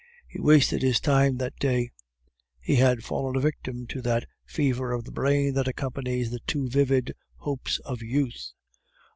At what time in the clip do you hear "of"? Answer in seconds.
4.93-5.03, 7.85-8.01